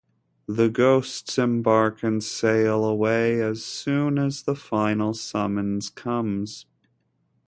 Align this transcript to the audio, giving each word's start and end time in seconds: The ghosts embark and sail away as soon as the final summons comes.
The 0.47 0.67
ghosts 0.67 1.37
embark 1.37 2.01
and 2.01 2.23
sail 2.23 2.85
away 2.85 3.39
as 3.39 3.63
soon 3.63 4.17
as 4.17 4.41
the 4.41 4.55
final 4.55 5.13
summons 5.13 5.91
comes. 5.91 6.65